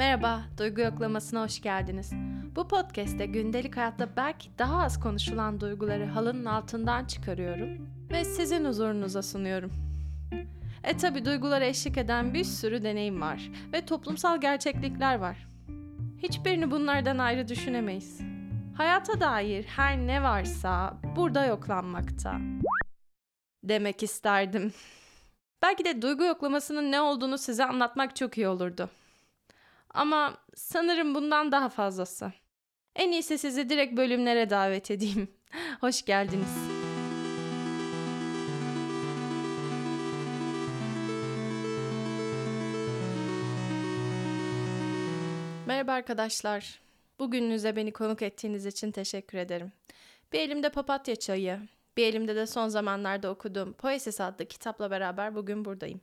[0.00, 2.12] Merhaba, Duygu Yoklaması'na hoş geldiniz.
[2.56, 9.22] Bu podcast'te gündelik hayatta belki daha az konuşulan duyguları halının altından çıkarıyorum ve sizin huzurunuza
[9.22, 9.72] sunuyorum.
[10.84, 15.46] E tabi duygulara eşlik eden bir sürü deneyim var ve toplumsal gerçeklikler var.
[16.22, 18.20] Hiçbirini bunlardan ayrı düşünemeyiz.
[18.76, 22.38] Hayata dair her ne varsa burada yoklanmakta.
[23.64, 24.72] Demek isterdim.
[25.62, 28.90] Belki de duygu yoklamasının ne olduğunu size anlatmak çok iyi olurdu.
[29.94, 32.32] Ama sanırım bundan daha fazlası.
[32.96, 35.28] En iyisi sizi direkt bölümlere davet edeyim.
[35.80, 36.56] Hoş geldiniz.
[45.66, 46.80] Merhaba arkadaşlar.
[47.18, 49.72] Bugününüze beni konuk ettiğiniz için teşekkür ederim.
[50.32, 51.60] Bir elimde papatya çayı,
[51.96, 56.00] bir elimde de son zamanlarda okuduğum Poesis adlı kitapla beraber bugün buradayım.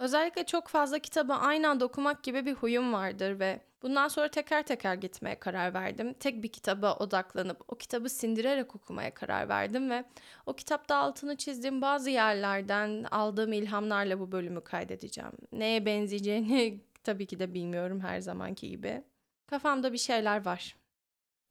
[0.00, 4.62] Özellikle çok fazla kitabı aynı anda okumak gibi bir huyum vardır ve bundan sonra teker
[4.62, 6.14] teker gitmeye karar verdim.
[6.14, 10.04] Tek bir kitaba odaklanıp o kitabı sindirerek okumaya karar verdim ve
[10.46, 15.32] o kitapta altını çizdiğim bazı yerlerden aldığım ilhamlarla bu bölümü kaydedeceğim.
[15.52, 19.04] Neye benzeyeceğini tabii ki de bilmiyorum her zamanki gibi.
[19.46, 20.76] Kafamda bir şeyler var.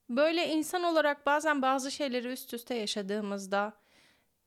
[0.10, 3.74] Böyle insan olarak bazen bazı şeyleri üst üste yaşadığımızda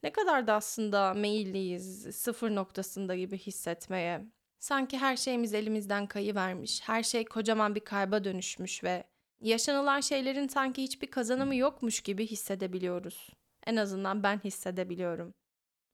[0.02, 4.26] ne kadar da aslında meyilliyiz sıfır noktasında gibi hissetmeye.
[4.58, 9.04] Sanki her şeyimiz elimizden kayıvermiş, her şey kocaman bir kayba dönüşmüş ve
[9.40, 13.28] yaşanılan şeylerin sanki hiçbir kazanımı yokmuş gibi hissedebiliyoruz.
[13.66, 15.34] En azından ben hissedebiliyorum.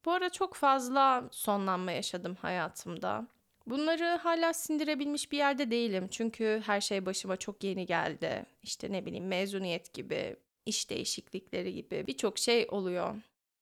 [0.05, 3.27] Bu ara çok fazla sonlanma yaşadım hayatımda.
[3.67, 6.07] Bunları hala sindirebilmiş bir yerde değilim.
[6.11, 8.45] Çünkü her şey başıma çok yeni geldi.
[8.63, 13.15] İşte ne bileyim mezuniyet gibi, iş değişiklikleri gibi birçok şey oluyor.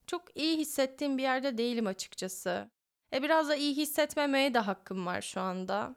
[0.07, 2.69] Çok iyi hissettiğim bir yerde değilim açıkçası.
[3.13, 5.95] E biraz da iyi hissetmemeye de hakkım var şu anda.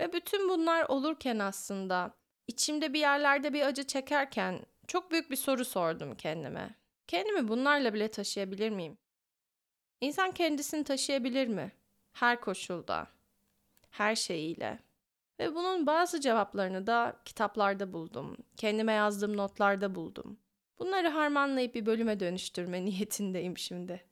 [0.00, 2.14] Ve bütün bunlar olurken aslında
[2.46, 6.74] içimde bir yerlerde bir acı çekerken çok büyük bir soru sordum kendime.
[7.06, 8.98] Kendimi bunlarla bile taşıyabilir miyim?
[10.00, 11.72] İnsan kendisini taşıyabilir mi?
[12.12, 13.06] Her koşulda,
[13.90, 14.78] her şeyiyle.
[15.38, 18.36] Ve bunun bazı cevaplarını da kitaplarda buldum.
[18.56, 20.38] Kendime yazdığım notlarda buldum.
[20.78, 24.04] Bunları harmanlayıp bir bölüme dönüştürme niyetindeyim şimdi.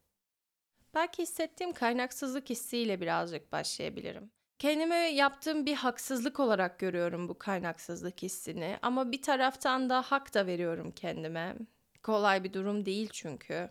[0.94, 4.30] Belki hissettiğim kaynaksızlık hissiyle birazcık başlayabilirim.
[4.58, 10.46] Kendime yaptığım bir haksızlık olarak görüyorum bu kaynaksızlık hissini ama bir taraftan da hak da
[10.46, 11.56] veriyorum kendime.
[12.02, 13.70] Kolay bir durum değil çünkü.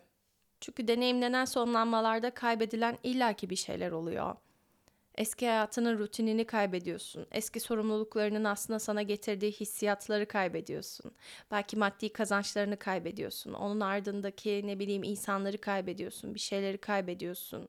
[0.60, 4.36] Çünkü deneyimlenen sonlanmalarda kaybedilen illaki bir şeyler oluyor.
[5.14, 7.26] Eski hayatının rutinini kaybediyorsun.
[7.32, 11.12] Eski sorumluluklarının aslında sana getirdiği hissiyatları kaybediyorsun.
[11.50, 13.52] Belki maddi kazançlarını kaybediyorsun.
[13.52, 16.34] Onun ardındaki ne bileyim insanları kaybediyorsun.
[16.34, 17.68] Bir şeyleri kaybediyorsun.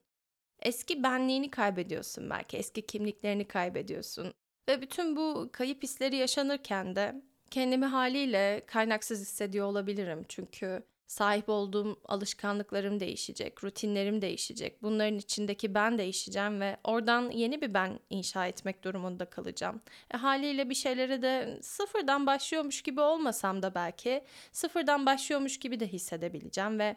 [0.61, 2.57] Eski benliğini kaybediyorsun belki.
[2.57, 4.33] Eski kimliklerini kaybediyorsun.
[4.69, 7.21] Ve bütün bu kayıp hisleri yaşanırken de
[7.53, 10.25] kendimi haliyle kaynaksız hissediyor olabilirim.
[10.29, 14.83] Çünkü Sahip olduğum alışkanlıklarım değişecek, rutinlerim değişecek.
[14.83, 19.81] Bunların içindeki ben değişeceğim ve oradan yeni bir ben inşa etmek durumunda kalacağım.
[20.13, 25.87] E, haliyle bir şeylere de sıfırdan başlıyormuş gibi olmasam da belki sıfırdan başlıyormuş gibi de
[25.87, 26.95] hissedebileceğim ve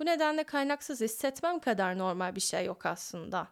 [0.00, 3.48] bu nedenle kaynaksız hissetmem kadar normal bir şey yok aslında.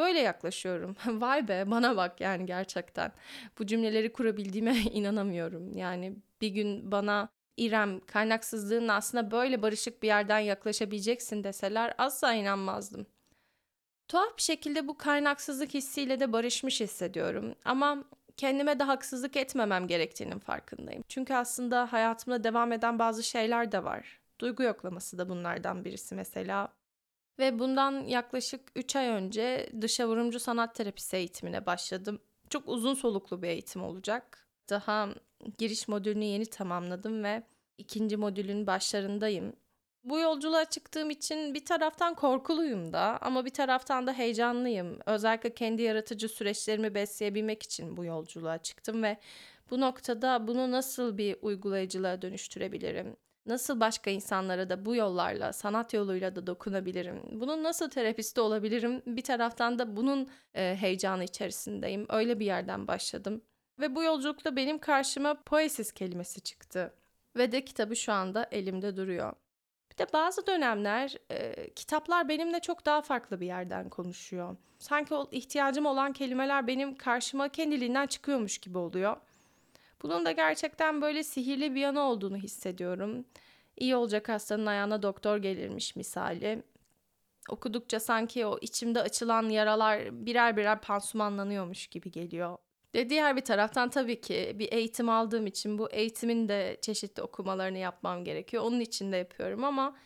[0.00, 0.96] Böyle yaklaşıyorum.
[1.06, 3.12] Vay be bana bak yani gerçekten.
[3.58, 5.76] Bu cümleleri kurabildiğime inanamıyorum.
[5.76, 13.06] Yani bir gün bana İrem kaynaksızlığın aslında böyle barışık bir yerden yaklaşabileceksin deseler asla inanmazdım.
[14.08, 18.04] Tuhaf bir şekilde bu kaynaksızlık hissiyle de barışmış hissediyorum ama
[18.36, 21.04] kendime de haksızlık etmemem gerektiğinin farkındayım.
[21.08, 24.20] Çünkü aslında hayatımda devam eden bazı şeyler de var.
[24.38, 26.68] Duygu yoklaması da bunlardan birisi mesela.
[27.40, 32.20] Ve bundan yaklaşık 3 ay önce dışa vurumcu sanat terapisi eğitimine başladım.
[32.50, 34.48] Çok uzun soluklu bir eğitim olacak.
[34.70, 35.08] Daha
[35.58, 37.42] giriş modülünü yeni tamamladım ve
[37.78, 39.52] ikinci modülün başlarındayım.
[40.04, 44.98] Bu yolculuğa çıktığım için bir taraftan korkuluyum da ama bir taraftan da heyecanlıyım.
[45.06, 49.16] Özellikle kendi yaratıcı süreçlerimi besleyebilmek için bu yolculuğa çıktım ve
[49.70, 53.16] bu noktada bunu nasıl bir uygulayıcılığa dönüştürebilirim?
[53.46, 57.22] Nasıl başka insanlara da bu yollarla, sanat yoluyla da dokunabilirim?
[57.32, 59.02] Bunun nasıl terapisti olabilirim?
[59.06, 62.06] Bir taraftan da bunun e, heyecanı içerisindeyim.
[62.08, 63.42] Öyle bir yerden başladım.
[63.80, 66.94] Ve bu yolculukta benim karşıma poesis kelimesi çıktı.
[67.36, 69.32] Ve de kitabı şu anda elimde duruyor.
[69.92, 74.56] Bir de bazı dönemler e, kitaplar benimle çok daha farklı bir yerden konuşuyor.
[74.78, 79.16] Sanki o ihtiyacım olan kelimeler benim karşıma kendiliğinden çıkıyormuş gibi oluyor.
[80.02, 83.24] Bunun da gerçekten böyle sihirli bir yanı olduğunu hissediyorum.
[83.76, 86.62] İyi olacak hastanın ayağına doktor gelirmiş misali.
[87.48, 92.58] Okudukça sanki o içimde açılan yaralar birer birer pansumanlanıyormuş gibi geliyor.
[92.94, 97.78] De diğer bir taraftan tabii ki bir eğitim aldığım için bu eğitimin de çeşitli okumalarını
[97.78, 98.62] yapmam gerekiyor.
[98.62, 99.96] Onun için de yapıyorum ama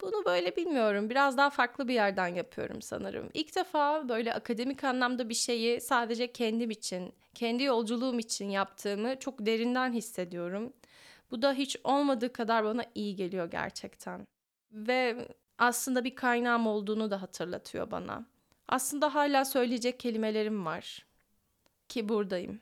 [0.00, 1.10] bunu böyle bilmiyorum.
[1.10, 3.30] Biraz daha farklı bir yerden yapıyorum sanırım.
[3.34, 9.46] İlk defa böyle akademik anlamda bir şeyi sadece kendim için, kendi yolculuğum için yaptığımı çok
[9.46, 10.72] derinden hissediyorum.
[11.30, 14.26] Bu da hiç olmadığı kadar bana iyi geliyor gerçekten.
[14.72, 18.26] Ve aslında bir kaynağım olduğunu da hatırlatıyor bana.
[18.68, 21.06] Aslında hala söyleyecek kelimelerim var.
[21.88, 22.60] Ki buradayım.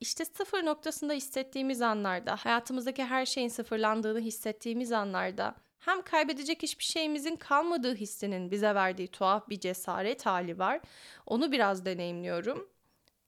[0.00, 7.36] İşte sıfır noktasında hissettiğimiz anlarda, hayatımızdaki her şeyin sıfırlandığını hissettiğimiz anlarda hem kaybedecek hiçbir şeyimizin
[7.36, 10.80] kalmadığı hissinin bize verdiği tuhaf bir cesaret hali var.
[11.26, 12.68] Onu biraz deneyimliyorum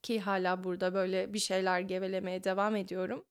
[0.02, 3.24] ki hala burada böyle bir şeyler gevelemeye devam ediyorum.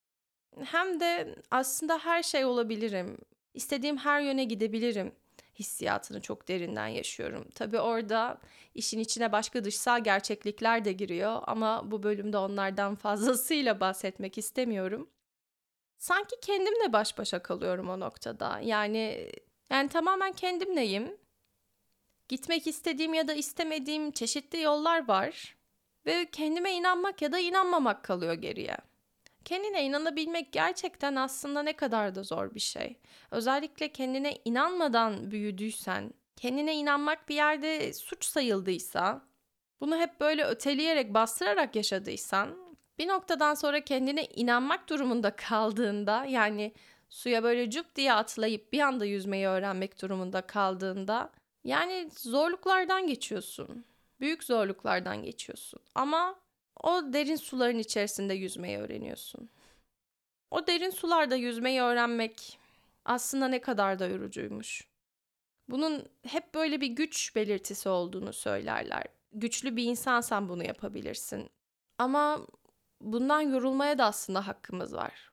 [0.63, 3.17] Hem de aslında her şey olabilirim.
[3.53, 5.11] İstediğim her yöne gidebilirim
[5.59, 7.47] hissiyatını çok derinden yaşıyorum.
[7.55, 8.37] Tabii orada
[8.75, 15.09] işin içine başka dışsal gerçeklikler de giriyor ama bu bölümde onlardan fazlasıyla bahsetmek istemiyorum.
[16.03, 18.59] Sanki kendimle baş başa kalıyorum o noktada.
[18.59, 19.31] Yani
[19.69, 21.17] yani tamamen kendimleyim.
[22.27, 25.55] Gitmek istediğim ya da istemediğim çeşitli yollar var
[26.05, 28.77] ve kendime inanmak ya da inanmamak kalıyor geriye.
[29.45, 32.99] Kendine inanabilmek gerçekten aslında ne kadar da zor bir şey.
[33.31, 39.21] Özellikle kendine inanmadan büyüdüysen, kendine inanmak bir yerde suç sayıldıysa,
[39.81, 42.62] bunu hep böyle öteleyerek, bastırarak yaşadıysan,
[42.97, 46.73] bir noktadan sonra kendine inanmak durumunda kaldığında, yani
[47.09, 51.29] suya böyle cüp diye atlayıp bir anda yüzmeyi öğrenmek durumunda kaldığında,
[51.63, 53.85] yani zorluklardan geçiyorsun.
[54.19, 55.79] Büyük zorluklardan geçiyorsun.
[55.95, 56.35] Ama
[56.83, 59.49] o derin suların içerisinde yüzmeyi öğreniyorsun.
[60.51, 62.59] O derin sularda yüzmeyi öğrenmek
[63.05, 64.87] aslında ne kadar da yorucuymuş.
[65.69, 69.03] Bunun hep böyle bir güç belirtisi olduğunu söylerler.
[69.33, 71.49] Güçlü bir insansan bunu yapabilirsin.
[71.97, 72.47] Ama
[73.03, 75.31] bundan yorulmaya da aslında hakkımız var.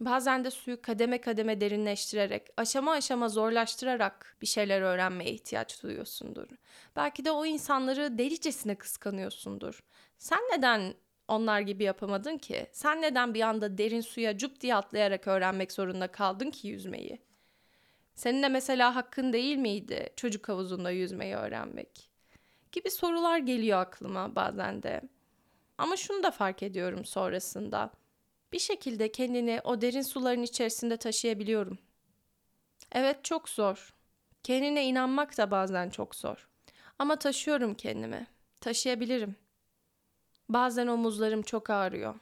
[0.00, 6.48] Bazen de suyu kademe kademe derinleştirerek, aşama aşama zorlaştırarak bir şeyler öğrenmeye ihtiyaç duyuyorsundur.
[6.96, 9.82] Belki de o insanları delicesine kıskanıyorsundur.
[10.18, 10.94] Sen neden
[11.28, 12.66] onlar gibi yapamadın ki?
[12.72, 17.22] Sen neden bir anda derin suya cup diye atlayarak öğrenmek zorunda kaldın ki yüzmeyi?
[18.14, 22.10] Senin de mesela hakkın değil miydi çocuk havuzunda yüzmeyi öğrenmek?
[22.72, 25.00] Gibi sorular geliyor aklıma bazen de.
[25.82, 27.90] Ama şunu da fark ediyorum sonrasında.
[28.52, 31.78] Bir şekilde kendini o derin suların içerisinde taşıyabiliyorum.
[32.92, 33.94] Evet çok zor.
[34.42, 36.48] Kendine inanmak da bazen çok zor.
[36.98, 38.26] Ama taşıyorum kendimi.
[38.60, 39.36] Taşıyabilirim.
[40.48, 42.14] Bazen omuzlarım çok ağrıyor.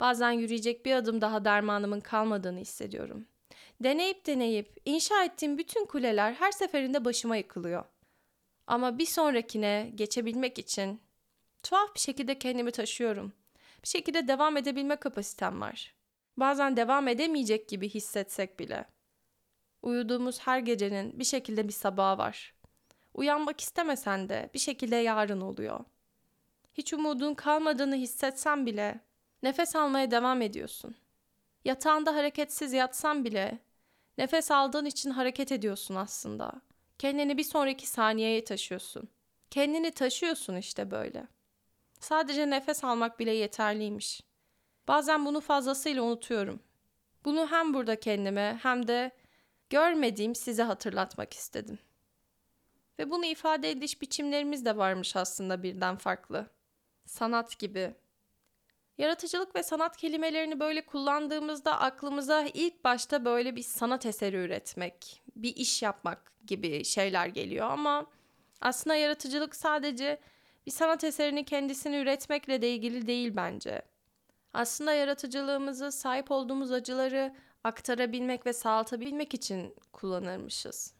[0.00, 3.26] Bazen yürüyecek bir adım daha dermanımın kalmadığını hissediyorum.
[3.80, 7.84] Deneyip deneyip inşa ettiğim bütün kuleler her seferinde başıma yıkılıyor.
[8.66, 11.00] Ama bir sonrakine geçebilmek için
[11.62, 13.32] tuhaf bir şekilde kendimi taşıyorum.
[13.82, 15.94] Bir şekilde devam edebilme kapasitem var.
[16.36, 18.84] Bazen devam edemeyecek gibi hissetsek bile.
[19.82, 22.54] Uyuduğumuz her gecenin bir şekilde bir sabahı var.
[23.14, 25.80] Uyanmak istemesen de bir şekilde yarın oluyor.
[26.74, 29.00] Hiç umudun kalmadığını hissetsen bile
[29.42, 30.94] nefes almaya devam ediyorsun.
[31.64, 33.58] Yatağında hareketsiz yatsan bile
[34.18, 36.52] nefes aldığın için hareket ediyorsun aslında.
[36.98, 39.08] Kendini bir sonraki saniyeye taşıyorsun.
[39.50, 41.26] Kendini taşıyorsun işte böyle.
[42.02, 44.20] Sadece nefes almak bile yeterliymiş.
[44.88, 46.62] Bazen bunu fazlasıyla unutuyorum.
[47.24, 49.10] Bunu hem burada kendime hem de
[49.70, 51.78] görmediğim size hatırlatmak istedim.
[52.98, 56.50] Ve bunu ifade ediş biçimlerimiz de varmış aslında birden farklı
[57.06, 57.94] sanat gibi.
[58.98, 65.56] Yaratıcılık ve sanat kelimelerini böyle kullandığımızda aklımıza ilk başta böyle bir sanat eseri üretmek, bir
[65.56, 68.06] iş yapmak gibi şeyler geliyor ama
[68.60, 70.20] aslında yaratıcılık sadece
[70.66, 73.82] bir sanat eserini kendisini üretmekle de ilgili değil bence.
[74.52, 80.94] Aslında yaratıcılığımızı sahip olduğumuz acıları aktarabilmek ve sağaltabilmek için kullanırmışız.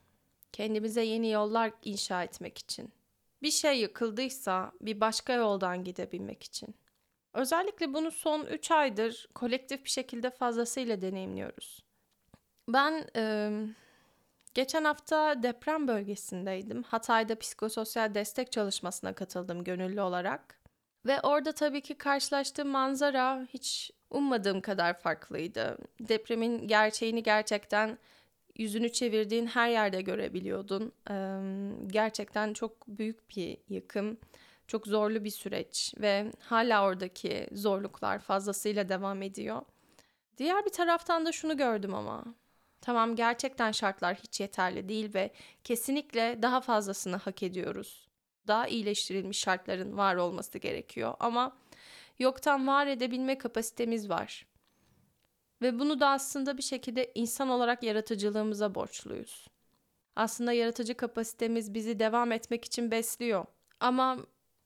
[0.52, 2.92] Kendimize yeni yollar inşa etmek için
[3.42, 6.74] bir şey yıkıldıysa bir başka yoldan gidebilmek için.
[7.34, 11.84] Özellikle bunu son 3 aydır kolektif bir şekilde fazlasıyla deneyimliyoruz.
[12.68, 13.50] Ben e,
[14.54, 16.82] geçen hafta deprem bölgesindeydim.
[16.82, 20.62] Hatay'da psikososyal destek çalışmasına katıldım gönüllü olarak.
[21.06, 25.78] Ve orada tabii ki karşılaştığım manzara hiç ummadığım kadar farklıydı.
[26.00, 27.98] Depremin gerçeğini gerçekten
[28.58, 30.92] yüzünü çevirdiğin her yerde görebiliyordun.
[31.86, 34.18] gerçekten çok büyük bir yıkım,
[34.66, 39.62] çok zorlu bir süreç ve hala oradaki zorluklar fazlasıyla devam ediyor.
[40.38, 42.24] Diğer bir taraftan da şunu gördüm ama.
[42.82, 45.30] Tamam gerçekten şartlar hiç yeterli değil ve
[45.64, 48.08] kesinlikle daha fazlasını hak ediyoruz.
[48.46, 51.56] Daha iyileştirilmiş şartların var olması gerekiyor ama
[52.18, 54.46] yoktan var edebilme kapasitemiz var.
[55.62, 59.46] Ve bunu da aslında bir şekilde insan olarak yaratıcılığımıza borçluyuz.
[60.16, 63.44] Aslında yaratıcı kapasitemiz bizi devam etmek için besliyor.
[63.80, 64.18] Ama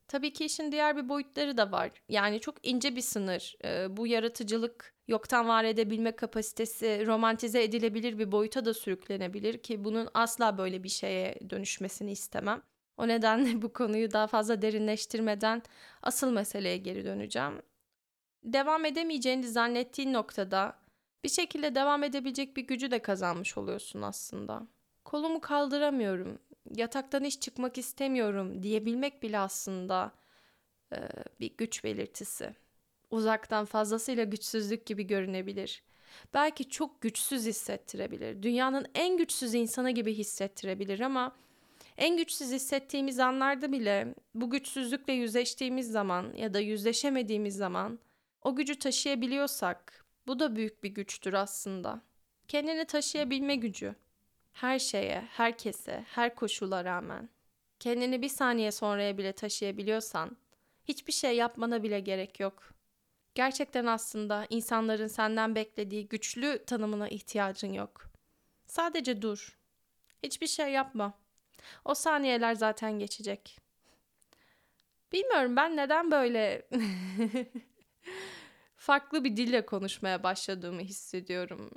[0.08, 1.90] tabii ki işin diğer bir boyutları da var.
[2.08, 3.56] Yani çok ince bir sınır.
[3.64, 10.08] Ee, bu yaratıcılık yoktan var edebilme kapasitesi romantize edilebilir bir boyuta da sürüklenebilir ki bunun
[10.14, 12.62] asla böyle bir şeye dönüşmesini istemem.
[12.96, 15.62] O nedenle bu konuyu daha fazla derinleştirmeden
[16.02, 17.62] asıl meseleye geri döneceğim.
[18.44, 20.78] Devam edemeyeceğini zannettiğin noktada
[21.24, 24.66] bir şekilde devam edebilecek bir gücü de kazanmış oluyorsun aslında.
[25.04, 26.38] Kolumu kaldıramıyorum,
[26.74, 30.12] yataktan hiç çıkmak istemiyorum diyebilmek bile aslında
[30.92, 30.96] e,
[31.40, 32.54] bir güç belirtisi.
[33.10, 35.82] Uzaktan fazlasıyla güçsüzlük gibi görünebilir.
[36.34, 38.42] Belki çok güçsüz hissettirebilir.
[38.42, 41.36] Dünyanın en güçsüz insanı gibi hissettirebilir ama
[41.96, 47.98] en güçsüz hissettiğimiz anlarda bile bu güçsüzlükle yüzleştiğimiz zaman ya da yüzleşemediğimiz zaman
[48.42, 52.02] o gücü taşıyabiliyorsak bu da büyük bir güçtür aslında.
[52.48, 53.94] Kendini taşıyabilme gücü.
[54.56, 57.28] Her şeye, herkese, her koşula rağmen.
[57.80, 60.36] Kendini bir saniye sonraya bile taşıyabiliyorsan
[60.84, 62.62] hiçbir şey yapmana bile gerek yok.
[63.34, 68.06] Gerçekten aslında insanların senden beklediği güçlü tanımına ihtiyacın yok.
[68.66, 69.58] Sadece dur.
[70.22, 71.18] Hiçbir şey yapma.
[71.84, 73.58] O saniyeler zaten geçecek.
[75.12, 76.68] Bilmiyorum ben neden böyle
[78.76, 81.70] farklı bir dille konuşmaya başladığımı hissediyorum.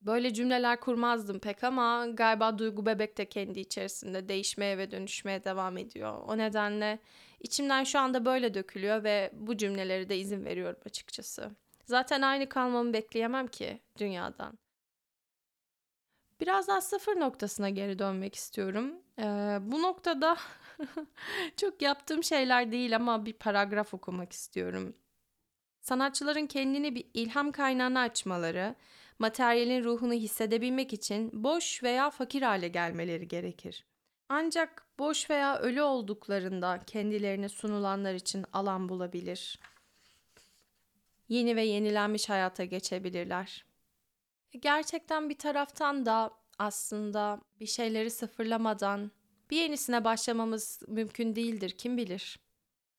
[0.00, 5.76] Böyle cümleler kurmazdım pek ama galiba duygu bebek de kendi içerisinde değişmeye ve dönüşmeye devam
[5.76, 6.22] ediyor.
[6.26, 6.98] O nedenle
[7.40, 11.50] içimden şu anda böyle dökülüyor ve bu cümleleri de izin veriyorum açıkçası.
[11.84, 14.58] Zaten aynı kalmamı bekleyemem ki dünyadan.
[16.40, 18.94] Biraz daha sıfır noktasına geri dönmek istiyorum.
[19.18, 20.36] Ee, bu noktada
[21.56, 24.96] çok yaptığım şeyler değil ama bir paragraf okumak istiyorum.
[25.80, 28.74] Sanatçıların kendini bir ilham kaynağına açmaları,
[29.18, 33.84] materyalin ruhunu hissedebilmek için boş veya fakir hale gelmeleri gerekir.
[34.28, 39.60] Ancak boş veya ölü olduklarında kendilerine sunulanlar için alan bulabilir.
[41.28, 43.64] Yeni ve yenilenmiş hayata geçebilirler.
[44.60, 49.10] Gerçekten bir taraftan da aslında bir şeyleri sıfırlamadan
[49.50, 52.38] bir yenisine başlamamız mümkün değildir kim bilir.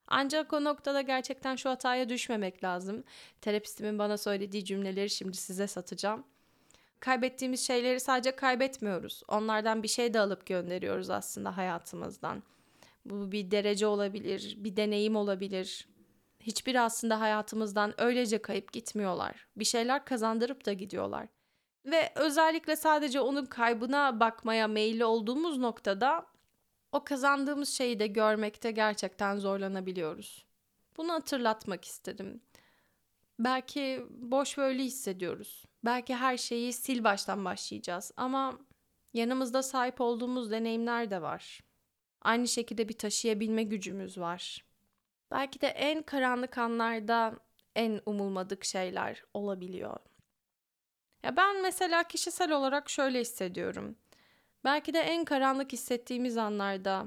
[0.10, 3.04] Ancak o noktada gerçekten şu hataya düşmemek lazım.
[3.42, 6.24] Terapistimin bana söylediği cümleleri şimdi size satacağım.
[7.00, 9.24] Kaybettiğimiz şeyleri sadece kaybetmiyoruz.
[9.28, 12.44] Onlardan bir şey de alıp gönderiyoruz aslında hayatımızdan.
[13.06, 15.88] Bu bir derece olabilir, bir deneyim olabilir.
[16.40, 19.48] Hiçbir aslında hayatımızdan öylece kayıp gitmiyorlar.
[19.56, 21.28] Bir şeyler kazandırıp da gidiyorlar.
[21.86, 26.26] Ve özellikle sadece onun kaybına bakmaya meyilli olduğumuz noktada
[26.92, 30.46] o kazandığımız şeyi de görmekte gerçekten zorlanabiliyoruz.
[30.98, 32.42] Bunu hatırlatmak istedim.
[33.40, 35.66] Belki boş böyle hissediyoruz.
[35.86, 38.60] Belki her şeyi sil baştan başlayacağız ama
[39.14, 41.64] yanımızda sahip olduğumuz deneyimler de var.
[42.22, 44.66] Aynı şekilde bir taşıyabilme gücümüz var.
[45.32, 47.36] Belki de en karanlık anlarda
[47.76, 50.00] en umulmadık şeyler olabiliyor.
[51.24, 53.96] Ya ben mesela kişisel olarak şöyle hissediyorum.
[54.64, 57.06] Belki de en karanlık hissettiğimiz anlarda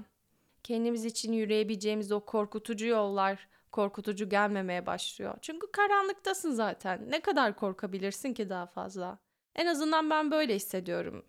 [0.62, 5.34] kendimiz için yürüyebileceğimiz o korkutucu yollar korkutucu gelmemeye başlıyor.
[5.42, 7.10] Çünkü karanlıktasın zaten.
[7.10, 9.18] Ne kadar korkabilirsin ki daha fazla?
[9.54, 11.24] En azından ben böyle hissediyorum.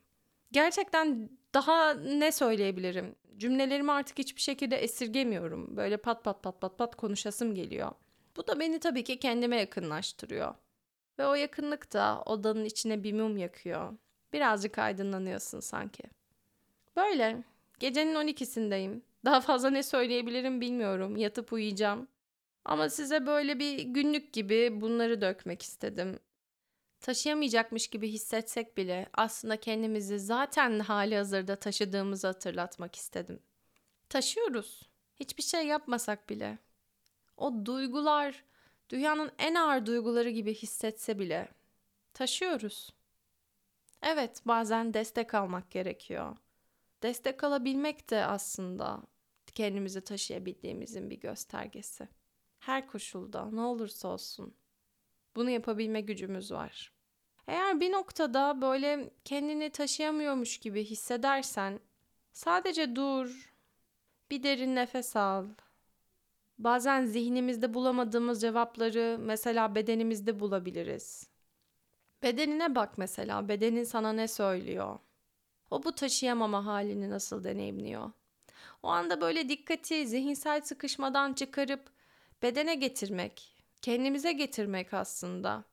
[0.52, 3.16] Gerçekten daha ne söyleyebilirim?
[3.38, 5.78] Cümlelerimi artık hiçbir şekilde esirgemiyorum.
[5.78, 7.92] Böyle pat pat pat pat pat konuşasım geliyor.
[8.38, 10.56] Bu da beni tabii ki kendime yakınlaştırıyor.
[11.20, 13.94] Ve o yakınlık da odanın içine bir mum yakıyor.
[14.34, 16.04] Birazcık aydınlanıyorsun sanki.
[16.96, 17.44] Böyle.
[17.80, 19.02] Gecenin 12'sindeyim.
[19.26, 21.18] Daha fazla ne söyleyebilirim bilmiyorum.
[21.18, 22.08] Yatıp uyuyacağım.
[22.66, 26.20] Ama size böyle bir günlük gibi bunları dökmek istedim.
[27.02, 33.40] Taşıyamayacakmış gibi hissetsek bile aslında kendimizi zaten hali hazırda taşıdığımızı hatırlatmak istedim.
[34.10, 34.90] Taşıyoruz.
[35.16, 36.58] Hiçbir şey yapmasak bile.
[37.38, 38.44] O duygular
[38.90, 41.48] dünyanın en ağır duyguları gibi hissetse bile
[42.14, 42.90] taşıyoruz.
[44.04, 46.38] Evet, bazen destek almak gerekiyor.
[47.04, 49.04] Destek alabilmek de aslında
[49.56, 52.08] kendimizi taşıyabildiğimizin bir göstergesi.
[52.60, 54.56] Her koşulda ne olursa olsun
[55.36, 56.94] bunu yapabilme gücümüz var.
[57.48, 61.80] Eğer bir noktada böyle kendini taşıyamıyormuş gibi hissedersen
[62.34, 63.54] sadece dur.
[64.32, 65.46] Bir derin nefes al.
[66.58, 71.33] Bazen zihnimizde bulamadığımız cevapları mesela bedenimizde bulabiliriz.
[72.24, 73.50] Bedenine bak mesela.
[73.50, 75.00] Bedenin sana ne söylüyor?
[75.72, 78.12] O bu taşıyamama halini nasıl deneyimliyor?
[78.84, 81.90] O anda böyle dikkati zihinsel sıkışmadan çıkarıp
[82.42, 85.64] bedene getirmek, kendimize getirmek aslında.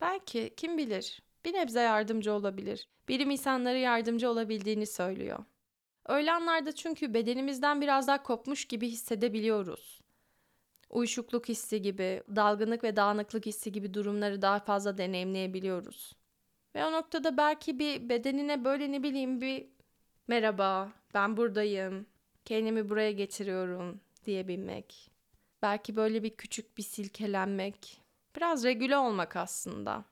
[0.00, 2.88] Belki kim bilir bir nebze yardımcı olabilir.
[3.08, 5.44] Bilim insanları yardımcı olabildiğini söylüyor.
[6.06, 10.00] Öyle anlarda çünkü bedenimizden biraz daha kopmuş gibi hissedebiliyoruz.
[10.90, 16.12] Uyuşukluk hissi gibi, dalgınlık ve dağınıklık hissi gibi durumları daha fazla deneyimleyebiliyoruz.
[16.74, 19.66] Ve o noktada belki bir bedenine böyle ne bileyim bir
[20.28, 22.06] merhaba, ben buradayım,
[22.44, 25.10] kendimi buraya getiriyorum diyebilmek.
[25.62, 28.00] Belki böyle bir küçük bir silkelenmek,
[28.36, 30.04] biraz regüle olmak aslında.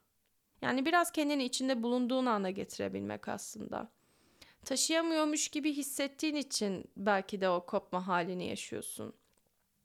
[0.62, 3.90] Yani biraz kendini içinde bulunduğun anda getirebilmek aslında.
[4.64, 9.12] Taşıyamıyormuş gibi hissettiğin için belki de o kopma halini yaşıyorsun.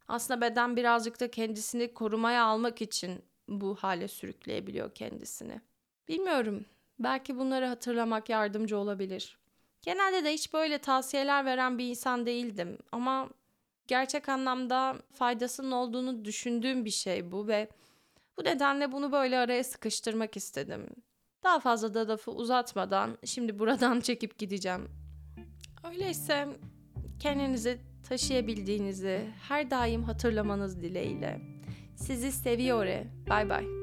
[0.09, 5.61] Aslında beden birazcık da kendisini korumaya almak için bu hale sürükleyebiliyor kendisini.
[6.07, 6.65] Bilmiyorum.
[6.99, 9.37] Belki bunları hatırlamak yardımcı olabilir.
[9.81, 13.29] Genelde de hiç böyle tavsiyeler veren bir insan değildim ama
[13.87, 17.69] gerçek anlamda faydasının olduğunu düşündüğüm bir şey bu ve
[18.37, 20.87] bu nedenle bunu böyle araya sıkıştırmak istedim.
[21.43, 24.89] Daha fazla da lafı uzatmadan şimdi buradan çekip gideceğim.
[25.91, 26.47] Öyleyse
[27.19, 31.41] kendinizi taşıyabildiğinizi her daim hatırlamanız dileğiyle.
[31.95, 32.85] Sizi seviyor.
[33.29, 33.78] Bay bay.